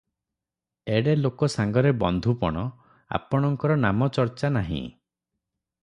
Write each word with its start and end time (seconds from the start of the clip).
ଏଡେ 0.93 1.13
ଲୋକ 1.19 1.49
ସାଙ୍ଗରେ 1.57 1.91
ବନ୍ଧୁପଣ- 2.05 2.65
ଆପଣଙ୍କର 3.19 3.77
ନାମ 3.87 4.09
ଚର୍ଚ୍ଚା 4.19 4.53
ନାହିଁ। 4.57 4.83